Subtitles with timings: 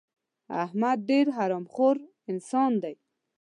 [0.63, 1.95] احمد ډېر حرام خور
[2.31, 2.95] انسان دی.